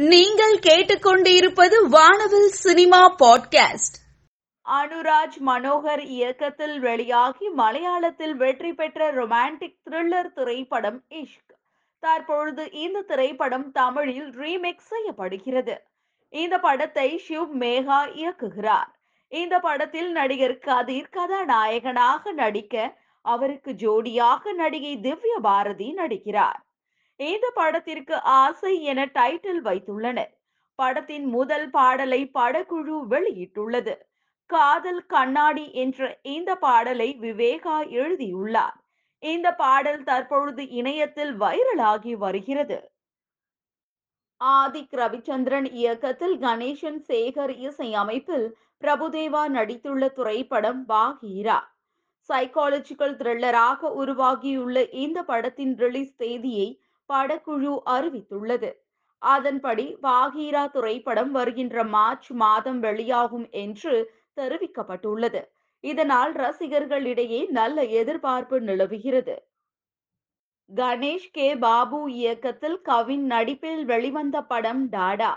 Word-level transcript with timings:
நீங்கள் 0.00 0.58
கேட்டுக்கொண்டிருப்பது 0.58 1.88
வானவில் 1.88 2.48
சினிமா 2.48 3.16
பாட்காஸ்ட். 3.16 3.96
அனுராஜ் 4.64 5.38
மனோகர் 5.46 6.04
இயக்கத்தில் 6.04 6.80
வெளியாகி 6.80 7.48
மலையாளத்தில் 7.48 8.36
வெற்றி 8.36 8.72
பெற்ற 8.72 9.12
ரொமான்டிக் 9.12 9.78
த்ரில்லர் 9.90 10.32
திரைப்படம் 10.32 11.04
இஷ்க். 11.08 11.54
தற்பொழுது 11.98 12.72
இந்த 12.72 13.00
திரைப்படம் 13.00 13.72
தமிழில் 13.72 14.30
ரீமேக் 14.30 14.80
செய்யப்படுகிறது. 14.80 15.82
இந்த 16.28 16.58
படத்தை 16.58 17.22
ஷிவ் 17.28 17.48
மேகா 17.58 18.06
இயக்குகிறார். 18.14 18.94
இந்த 19.28 19.58
படத்தில் 19.58 20.12
நடிகர் 20.12 20.58
கதிர் 20.58 21.08
கதாநாயகனாக 21.08 22.32
நடிக்க 22.32 22.98
அவருக்கு 23.22 23.72
ஜோடியாக 23.72 24.54
நடிகை 24.54 25.00
திவ்ய 25.00 25.38
பாரதி 25.42 25.94
நடிக்கிறார். 25.94 26.66
இந்த 27.20 27.50
படத்திற்கு 27.54 28.22
ஆசை 28.22 28.82
என 28.82 29.04
டைட்டில் 29.04 29.62
வைத்துள்ளனர். 29.64 30.32
படத்தின் 30.74 31.24
முதல் 31.24 31.70
பாடலை 31.70 32.30
படக்குழு 32.34 32.96
வெளியிட்டுள்ளது. 33.10 33.94
காதல் 34.46 35.06
கண்ணாடி 35.06 35.72
என்ற 35.72 36.18
இந்த 36.22 36.56
பாடலை 36.56 37.16
விவேகா 37.20 37.90
எழுதியுள்ளார். 37.90 38.76
இந்த 39.18 39.54
பாடல் 39.54 40.02
தற்பொழுது 40.02 40.68
இணையத்தில் 40.68 41.40
வைரலாகி 41.40 42.12
வருகிறது. 42.12 42.92
ஆதிக் 44.40 44.94
ரவிச்சந்திரன் 44.96 45.72
இயக்கத்தில் 45.72 46.36
கணேசன் 46.38 47.00
சேகர் 47.08 47.58
இசை 47.58 47.94
அமைப்பில் 47.94 48.56
பிரபுதேவா 48.80 49.42
நடித்துள்ள 49.48 50.12
திரைப்படம் 50.12 50.88
பாகீரா. 50.88 51.58
சைக்காலஜிக்கல் 52.28 53.16
த்ரில்லராக 53.20 53.80
உருவாகியுள்ள 53.80 54.90
இந்த 54.90 55.22
படத்தின் 55.22 55.76
ரிலீஸ் 55.76 56.16
தேதியை 56.16 56.68
படக்குழு 57.08 57.72
அறிவித்துள்ளது. 57.86 58.70
அதன்படி 59.22 59.96
வாகீரா 60.02 60.70
திரைப்படம் 60.70 61.30
வருகின்ற 61.30 61.84
மார்ச் 61.84 62.32
மாதம் 62.32 62.80
வெளியாகும் 62.80 63.46
என்று 63.50 63.94
தெரிவிக்கப்பட்டுள்ளது. 64.36 65.42
இதனால் 65.84 66.32
ரசிகர்களிடையே 66.34 67.40
நல்ல 67.50 67.84
எதிர்பார்ப்பு 68.00 68.60
நிலவுகிறது. 68.60 69.36
கணேஷ் 70.70 71.30
கே. 71.32 71.54
பாபு 71.56 72.12
இயக்கத்தில் 72.12 72.80
கவின் 72.80 73.26
நடிப்பில் 73.26 73.84
வெளிவந்த 73.84 74.36
படம் 74.42 74.88
டாடா. 74.88 75.32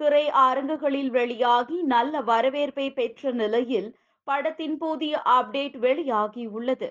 திரை 0.00 0.24
அரங்குகளில் 0.40 1.10
வெளியாகி 1.10 1.82
நல்ல 1.82 2.20
வரவேற்பை 2.20 2.90
பெற்ற 2.90 3.30
நிலையில் 3.32 3.88
படத்தின் 4.26 4.76
புதிய 4.78 5.22
அப்டேட் 5.28 5.76
வெளியாகி 5.78 6.46
உள்ளது 6.46 6.88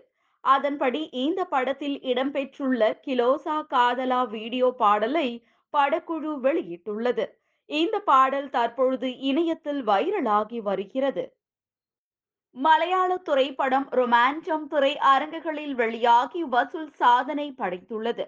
அதன்படி 0.55 1.01
இந்த 1.11 1.41
படத்தில் 1.45 1.97
இடம்பெற்றுள்ள 2.11 2.81
கிலோசா 3.05 3.55
காதலா 3.73 4.21
வீடியோ 4.29 4.67
பாடலை 4.77 5.27
படக்குழு 5.73 6.31
வெளியிட்டுள்ளது. 6.45 7.25
இந்த 7.69 7.95
பாடல் 8.09 8.49
தற்பொழுது 8.49 9.07
இணையத்தில் 9.29 9.81
வைரலாகி 9.87 10.59
வருகிறது. 10.61 11.23
மலையாள 12.55 13.17
திரைப்படம் 13.17 13.87
ரொமான்சம் 13.91 14.67
துறை 14.67 14.91
அரங்குகளில் 15.13 15.75
வெளியாகி 15.75 16.43
வசூல் 16.43 16.91
சாதனை 16.91 17.47
படைத்துள்ளது. 17.57 18.25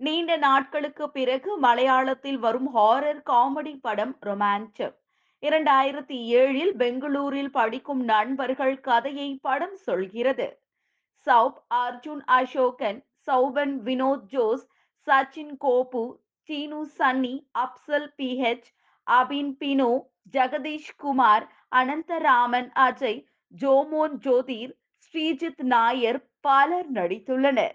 நீண்ட 0.00 0.36
நாட்களுக்கு 0.36 1.04
பிறகு 1.10 1.50
மலையாளத்தில் 1.60 2.38
வரும் 2.44 2.70
ஹாரர் 2.76 3.20
காமெடி 3.30 3.74
படம் 3.80 4.14
ரொமான்சம் 4.26 4.94
இரண்டாயிரத்தி 5.42 6.18
ஏழில் 6.40 6.74
பெங்களூரில் 6.76 7.50
படிக்கும் 7.50 8.04
நண்பர்கள் 8.04 8.76
கதையை 8.80 9.28
படம் 9.42 9.76
சொல்கிறது. 9.88 10.48
சௌப் 11.26 11.58
அர்ஜுன் 11.74 12.22
அசோகன் 12.28 12.98
சௌபன் 13.26 13.74
வினோத் 13.82 14.26
ஜோஸ் 14.26 14.64
சச்சின் 15.06 15.54
கோபு 15.64 16.04
சீனு 16.48 16.80
சன்னி 16.98 17.34
அப்சல் 17.54 18.08
பிஹெச் 18.18 18.68
அபின் 19.06 19.52
பினோ 19.60 19.90
ஜெகதீஷ் 20.34 20.92
குமார் 20.96 21.46
அனந்தராமன் 21.76 22.70
அஜய் 22.86 23.20
ஜோமோன் 23.54 24.16
ஜோதிர் 24.18 24.72
ஸ்ரீஜித் 24.98 25.64
நாயர் 25.64 26.20
பலர் 26.40 26.92
நடித்துள்ளனர். 26.92 27.74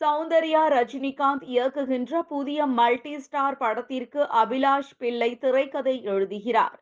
சௌந்தர்யா 0.00 0.62
ரஜினிகாந்த் 0.74 1.44
இயக்குகின்ற 1.46 2.22
புதிய 2.22 2.66
மல்டி 2.66 3.14
ஸ்டார் 3.20 3.56
படத்திற்கு 3.56 4.20
அபிலாஷ் 4.42 4.94
பிள்ளை 4.98 5.30
திரைக்கதை 5.38 6.02
எழுதுகிறார். 6.02 6.78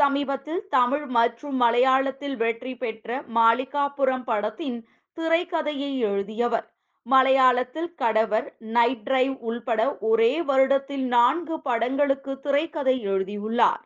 சமீபத்தில் 0.00 0.62
தமிழ் 0.68 1.06
மற்றும் 1.16 1.56
மலையாளத்தில் 1.62 2.36
வெற்றி 2.36 2.72
பெற்ற 2.76 3.18
மாளிகாபுரம் 3.34 4.26
படத்தின் 4.30 4.78
திரைக்கதையை 5.16 5.92
எழுதியவர். 6.10 6.66
மலையாளத்தில் 7.06 7.90
கடவர் 7.94 8.48
நைட் 8.76 9.04
டிரைவ் 9.04 9.34
உள்பட 9.48 9.82
ஒரே 10.08 10.32
வருடத்தில் 10.42 11.04
நான்கு 11.16 11.56
படங்களுக்கு 11.60 12.32
திரைக்கதை 12.40 12.96
எழுதியுள்ளார். 13.12 13.82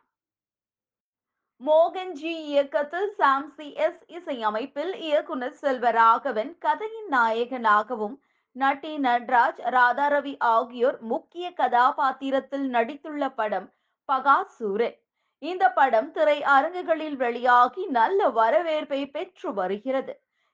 மோகன்ஜி 1.61 2.33
இயக்கத்தில் 2.49 3.09
சாம்சி 3.19 3.67
எஸ் 3.85 4.01
இசையமைப்பில் 4.17 4.93
இயக்குனர் 5.07 5.57
செல்வராகவன் 5.61 6.51
கதையின் 6.65 7.09
நாயகனாகவும் 7.11 8.17
நட்டி 8.55 8.93
நட்ராஜ் 9.05 9.61
ராதாரவி 9.75 10.33
ஆகியோர் 10.55 10.97
முக்கிய 11.13 11.45
கதாபாத்திரத்தில் 11.61 12.67
நடித்துள்ள 12.75 13.29
படம் 13.39 13.69
பகாசூரன். 14.09 14.97
இந்த 15.43 15.69
படம் 15.69 16.11
திரை 16.11 16.43
அரங்குகளில் 16.43 17.15
வெளியாகி 17.15 17.85
நல்ல 17.85 18.29
வரவேற்பை 18.29 19.05
பெற்று 19.05 19.53
வருகிறது. 19.53 20.13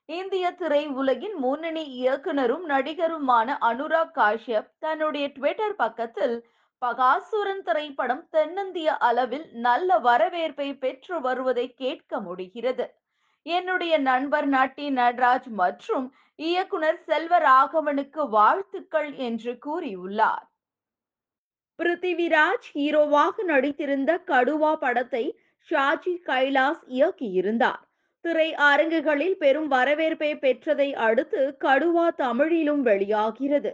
இந்திய 0.09 0.51
திரை 0.51 0.87
உலகின் 0.87 1.35
முன்னணி 1.35 1.83
இயக்குனரும் 1.83 2.69
நடிகருமான 2.69 3.57
அனுராக் 3.61 4.15
காஷ்யப் 4.15 4.71
தன்னுடைய 4.79 5.27
ட்விட்டர் 5.27 5.75
பக்கத்தில் 5.75 6.35
பகாசுரன் 6.81 7.61
திரைப்படம் 7.63 8.27
தென்னிந்திய 8.29 8.97
அளவில் 8.97 9.47
நல்ல 9.51 9.99
வரவேற்பை 9.99 10.73
பெற்று 10.77 11.21
வருவதை 11.21 11.73
கேட்க 11.73 12.19
முடிகிறது. 12.19 12.87
என்னுடைய 13.45 13.97
நண்பர் 13.97 14.49
நட்டி 14.49 14.89
நடராஜ் 14.89 15.49
மற்றும் 15.53 16.07
இயக்குனர் 16.35 17.01
செல்வராகவனுக்கு 17.07 18.29
வாழ்த்துக்கள் 18.29 19.11
என்று 19.13 19.53
கூறியுள்ளார். 19.65 20.48
பிருத்திவிராஜ் 21.79 22.65
ஹீரோவாக 22.75 23.43
நடித்திருந்த 23.47 24.11
கடுவா 24.27 24.75
படத்தை 24.75 25.39
ஷாஜி 25.69 26.13
கைலாஸ் 26.25 26.81
இயக்கியிருந்தார். 26.87 27.81
திரை 28.25 28.53
அரங்குகளில் 28.53 29.37
பெரும் 29.37 29.67
வரவேற்பை 29.67 30.35
பெற்றதை 30.35 30.93
அடுத்து 30.93 31.57
கடுவா 31.59 32.07
தமிழிலும் 32.15 32.81
வெளியாகிறது. 32.81 33.71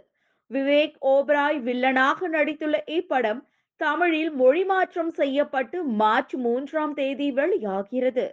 விவேக் 0.50 0.96
ஓபராய் 1.00 1.58
வில்லனாக 1.60 2.28
நடித்துள்ள 2.28 2.76
இப்படம் 2.86 3.40
தமிழில் 3.76 4.32
மொழிமாற்றம் 4.38 5.12
செய்யப்பட்டு 5.12 5.84
மார்ச் 5.84 6.34
மூன்றாம் 6.34 6.94
தேதி 6.94 7.30
வெளியாகிறது. 7.30 8.26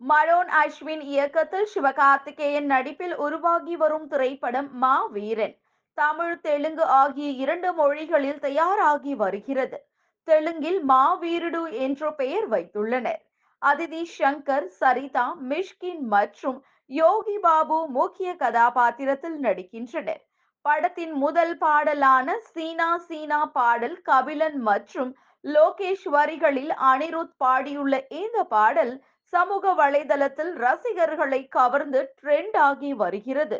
மனோன் 0.00 0.50
அஸ்வின் 0.62 1.00
இயக்கத்தில் 1.00 1.68
சிவகார்த்திகேயன் 1.74 2.68
நடிப்பில் 2.74 3.16
உருவாகி 3.16 3.76
வரும் 3.76 4.06
திரைப்படம் 4.06 4.70
மா 4.74 4.94
வீரன் 5.06 5.56
தமிழ் 5.94 6.40
தெலுங்கு 6.40 6.84
ஆகிய 6.84 7.30
இரண்டு 7.30 7.72
மொழிகளில் 7.72 8.38
தயாராகி 8.38 9.14
வருகிறது. 9.14 9.78
தெலுங்கில் 10.24 10.80
மாவீருடு 10.88 11.72
என்ற 11.72 12.10
பெயர் 12.10 12.48
வைத்துள்ளனர். 12.50 13.22
அதிதி 13.62 14.02
சங்கர் 14.18 14.68
சரிதா 14.80 15.34
மிஷ்கின் 15.50 16.00
மற்றும் 16.00 16.64
யோகி 16.86 17.38
பாபு 17.38 17.88
முக்கிய 17.88 18.36
கதாபாத்திரத்தில் 18.36 19.38
நடிக்கின்றனர். 19.40 20.22
படத்தின் 20.62 21.12
முதல் 21.12 21.58
பாடலான 21.58 22.38
சீனா 22.38 22.98
சீனா 22.98 23.44
பாடல் 23.44 24.02
கபிலன் 24.02 24.60
மற்றும் 24.60 25.16
லோகேஷ் 25.44 26.04
வரிகளில் 26.04 26.72
அனிருத் 26.92 27.36
பாடியுள்ள 27.44 27.94
இந்த 28.08 28.44
பாடல் 28.44 29.02
சமூக 29.32 29.72
வலைதளத்தில் 29.72 30.52
ரசிகர்களை 30.54 31.48
கவர்ந்து 31.48 32.14
ட்ரெண்ட் 32.22 32.56
ஆகி 32.56 32.94
வருகிறது. 32.94 33.58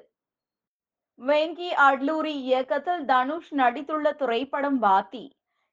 வெங்கி 1.29 1.69
அட்லூரி 1.87 2.33
இயக்கத்தில் 2.47 3.03
தனுஷ் 3.11 3.51
நடித்துள்ள 3.59 4.07
திரைப்படம் 4.21 4.79
வாத்தி. 4.83 5.25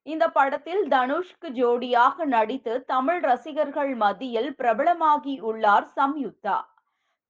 இந்த 0.08 0.26
படத்தில் 0.28 0.84
தனுஷ்க்கு 0.88 1.48
ஜோடியாக 1.60 2.26
நடித்து 2.26 2.74
தமிழ் 2.92 3.22
ரசிகர்கள் 3.22 3.96
மத்தியில் 3.96 4.50
பிரபலமாகி 4.60 5.36
உள்ளார் 5.50 5.88
சம்யுக்தா. 5.96 6.58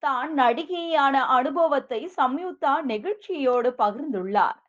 தான் 0.04 0.32
நடிகையான 0.42 1.22
அனுபவத்தை 1.38 2.02
சம்யுக்தா 2.18 2.74
நெகிழ்ச்சியோடு 2.92 3.72
பகிர்ந்துள்ளார். 3.84 4.60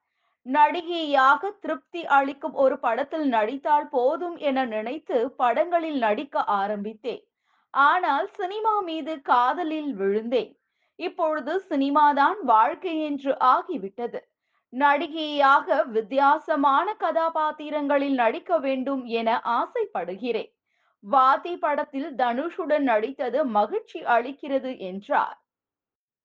நடிகையாக 0.47 1.51
திருப்தி 1.65 2.05
அளிக்கும் 2.19 2.57
ஒரு 2.67 2.79
படத்தில் 2.79 3.29
நடித்தால் 3.29 3.89
போதும் 3.89 4.39
என 4.51 4.65
நினைத்து 4.77 5.19
படங்களில் 5.43 6.01
நடிக்க 6.07 6.45
ஆரம்பித்தேன். 6.61 7.23
ஆனால் 7.75 8.29
சினிமா 8.39 8.77
மீது 8.81 9.13
காதலில் 9.23 9.93
விழுந்தேன். 9.95 10.55
இப்பொழுது 11.01 11.53
சினிமாதான் 11.69 12.39
வாழ்க்கை 12.43 13.05
என்று 13.05 13.33
ஆகிவிட்டது. 13.33 14.21
நடிகையாக 14.73 15.85
வித்தியாசமான 15.85 16.95
கதாபாத்திரங்களில் 16.95 18.15
நடிக்க 18.15 18.59
வேண்டும் 18.59 19.05
என 19.05 19.41
ஆசைப்படுகிறேன். 19.41 20.51
வாதி 21.05 21.57
படத்தில் 21.57 22.11
தனுஷுடன் 22.15 22.85
நடித்தது 22.85 23.45
மகிழ்ச்சி 23.45 24.01
அளிக்கிறது 24.01 24.73
என்றார். 24.79 25.39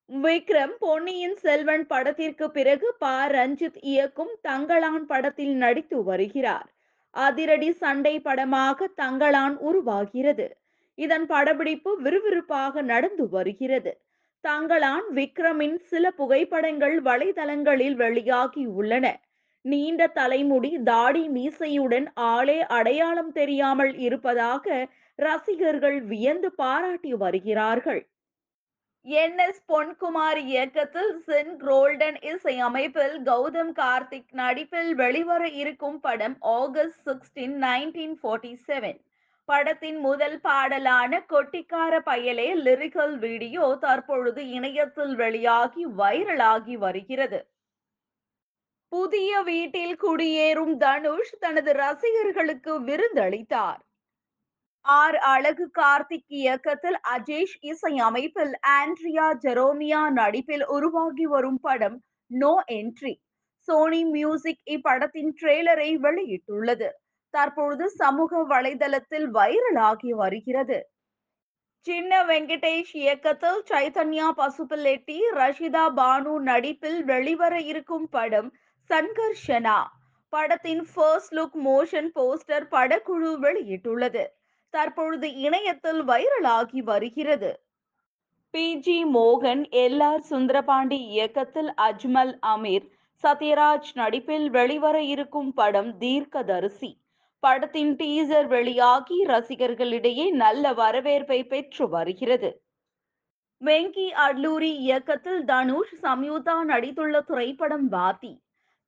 விக்ரம் 0.09 0.75
பொன்னியின் 0.79 1.35
செல்வன் 1.35 1.85
படத்திற்கு 1.87 2.51
பிறகு 2.51 2.95
ப. 2.99 3.07
ரஞ்சித் 3.27 3.79
இயக்கும் 3.81 4.33
தங்களான் 4.47 5.05
படத்தில் 5.07 5.55
நடித்து 5.55 6.03
வருகிறார். 6.03 6.67
அதிரடி 7.15 7.71
சண்டை 7.71 8.15
படமாக 8.19 8.89
தங்களான் 9.01 9.55
உருவாகிறது. 9.69 10.47
இதன் 10.97 11.25
படப்பிடிப்பு 11.25 11.91
விறுவிறுப்பாக 12.01 12.81
நடந்து 12.81 13.29
வருகிறது. 13.29 13.93
தங்களான் 14.47 15.05
விக்ரமின் 15.13 15.77
சில 15.83 16.11
புகைப்படங்கள் 16.11 16.97
வலைதளங்களில் 17.01 17.95
வெளியாகி 17.95 18.65
உள்ளன. 18.79 19.05
நீண்ட 19.65 20.07
தலைமுடி 20.07 20.71
தாடி 20.83 21.23
மீசையுடன் 21.29 22.07
ஆளே 22.13 22.59
அடையாளம் 22.77 23.31
தெரியாமல் 23.31 23.93
இருப்பதாக 23.97 24.65
ரசிகர்கள் 25.19 25.97
வியந்து 26.01 26.49
பாராட்டி 26.51 27.13
வருகிறார்கள். 27.13 28.01
என் 29.05 29.37
எஸ் 29.37 29.63
பொன்குமார் 29.71 30.39
இயக்கத்தில் 30.45 31.11
சென் 31.19 31.51
கோல்டன் 31.57 32.17
இசை 32.21 32.55
அமைப்பில் 32.59 33.17
கௌதம் 33.23 33.73
கார்த்திக் 33.75 34.31
நடிப்பில் 34.31 34.91
வெளிவர 34.95 35.43
இருக்கும் 35.61 35.99
படம் 35.99 36.37
August 36.39 37.03
sixteen 37.05 37.55
nineteen 37.63 38.15
forty 38.21 38.53
seven 38.67 38.99
படத்தின் 39.45 39.97
முதல் 39.97 40.41
பாடலான 40.41 41.25
கொட்டிக்கார 41.29 41.93
பயலே 42.05 42.47
லிரிக்கல் 42.55 43.17
வீடியோ 43.17 43.77
தற்பொழுது 43.79 44.49
இணையத்தில் 44.49 45.15
வெளியாகி 45.15 45.85
வைரலாகி 45.97 46.73
வருகிறது. 46.73 47.39
புதிய 48.91 49.41
வீட்டில் 49.41 49.95
குடியேறும் 50.03 50.77
தனுஷ் 50.77 51.35
தனது 51.39 51.73
ரசிகர்களுக்கு 51.73 52.73
விருந்தளித்தார். 52.81 53.81
ஆர். 54.85 55.15
அழகு 55.15 55.71
கார்த்திக் 55.79 56.27
இயக்கத்தில் 56.27 56.97
அஜேஷ் 57.15 57.55
இசை 57.61 57.97
அமைப்பில் 57.97 58.53
ஆண்ட்ரியா 58.67 59.27
ஜெரோமியா 59.45 60.11
நடிப்பில் 60.11 60.65
உருவாகி 60.67 61.25
வரும் 61.25 61.59
படம் 61.59 61.97
நோ 62.31 62.63
என்ட்ரி. 62.71 63.13
சோனி 63.67 64.05
மியூசிக் 64.05 64.63
இப்படத்தின் 64.65 65.31
ட்ரெய்லரை 65.41 65.89
வெளியிட்டுள்ளது. 65.97 66.89
தற்பொழுது 67.35 67.85
சமூக 67.95 68.41
வலைதளத்தில் 68.45 69.27
வைரலாகி 69.33 70.11
வருகிறது. 70.15 70.77
சின்ன 71.87 72.23
வெங்கடேஷ் 72.23 72.93
இயக்கத்தில் 72.95 73.59
சைதன்யா 73.63 74.27
பசுபிள்ளெட்டி 74.37 75.17
ரஷிதா 75.35 75.83
பானு 75.97 76.33
நடிப்பில் 76.41 77.03
வெளிவர 77.03 77.53
இருக்கும் 77.63 78.07
படம் 78.09 78.49
சன்கர்ஷனா 78.89 79.77
படத்தின் 80.33 80.83
ஃபர்ஸ்ட் 80.85 81.33
லுக் 81.33 81.57
மோஷன் 81.65 82.09
போஸ்டர் 82.15 82.65
படக்குழு 82.71 83.31
வெளியிட்டுள்ளது. 83.43 84.23
தற்பொழுது 84.73 85.27
இணையத்தில் 85.41 86.01
வைரலாகி 86.03 86.81
வருகிறது. 86.83 87.51
பி. 88.53 88.65
ஜி. 88.79 88.97
மோகன் 89.13 89.63
எல். 89.75 90.03
ஆர். 90.03 90.23
சுந்தரபாண்டி 90.29 90.99
இயக்கத்தில் 91.13 91.71
அஜ்மல் 91.79 92.33
அமீர் 92.53 92.85
சத்யராஜ் 93.23 93.91
நடிப்பில் 93.93 94.49
வெளிவர 94.49 94.97
இருக்கும் 95.13 95.53
படம் 95.53 95.91
தீர்க்கதரிசி. 95.97 96.91
படத்தின் 97.43 97.91
டீசர் 97.95 98.47
வெளியாகி 98.47 99.17
ரசிகர்களிடையே 99.23 100.25
நல்ல 100.43 100.73
வரவேற்பை 100.73 101.39
பெற்று 101.43 101.85
வருகிறது. 101.87 102.49
வெங்கி 103.61 104.07
அட்லூரி 104.25 104.71
இயக்கத்தில் 104.85 105.43
தனுஷ் 105.45 105.93
சம்யுக்தா 106.03 106.55
நடித்துள்ள 106.71 107.21
திரைப்படம் 107.21 107.87
வாதி 107.87 108.33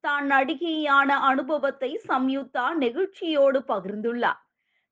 தான் 0.03 0.27
நடிகையான 0.31 1.09
அனுபவத்தை 1.29 1.91
சம்யுக்தா 2.09 2.65
நெகிழ்ச்சியோடு 2.83 3.59
பகிர்ந்துள்ளார். 3.71 4.41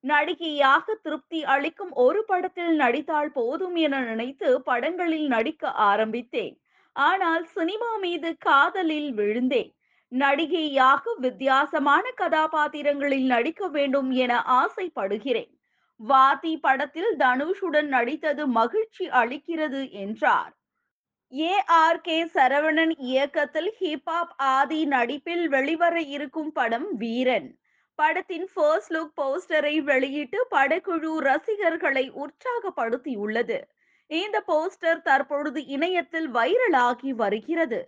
நடிகையாக 0.04 0.94
திருப்தி 1.02 1.40
அளிக்கும் 1.54 1.92
ஒரு 1.96 2.20
படத்தில் 2.24 2.74
நடித்தால் 2.76 3.32
போதும் 3.32 3.76
என 3.76 4.00
நினைத்து 4.00 4.48
படங்களில் 4.62 5.28
நடிக்க 5.28 5.70
ஆரம்பித்தேன். 5.70 6.54
ஆனால் 6.96 7.44
சினிமா 7.56 7.90
மீது 8.04 8.30
காதலில் 8.38 9.10
விழுந்தேன். 9.14 9.70
நடிகையாக 10.12 11.14
வித்தியாசமான 11.18 12.10
கதாபாத்திரங்களில் 12.14 13.26
நடிக்க 13.26 13.68
வேண்டும் 13.68 14.10
என 14.16 14.42
ஆசைப்படுகிறேன். 14.56 15.52
வாதி 16.00 16.56
படத்தில் 16.56 17.16
தனுஷுடன் 17.18 17.88
நடித்தது 17.88 18.46
மகிழ்ச்சி 18.48 19.08
அளிக்கிறது 19.12 19.90
என்றார். 19.96 20.52
ஏ. 21.32 21.52
ஆர். 21.76 22.00
கே. 22.00 22.24
சரவணன் 22.26 22.94
இயக்கத்தில் 23.04 23.70
ஹிப்ஹாப் 23.80 24.34
ஆதி 24.50 24.84
நடிப்பில் 24.86 25.48
வெளிவர 25.48 26.00
இருக்கும் 26.08 26.52
படம் 26.52 26.94
வீரன். 26.96 27.48
படத்தின் 27.98 28.48
ஃபர்ஸ்ட் 28.54 28.92
லுக் 28.92 29.14
போஸ்டரை 29.16 29.82
வெளியிட்டு 29.82 30.48
படக்குழு 30.50 31.18
ரசிகர்களை 31.20 32.12
உற்சாகப்படுத்தியுள்ளது. 32.16 33.58
இந்த 34.10 34.44
போஸ்டர் 34.48 35.02
தற்பொழுது 35.02 35.66
இணையத்தில் 35.66 36.28
வைரலாகி 36.34 37.10
வருகிறது. 37.14 37.80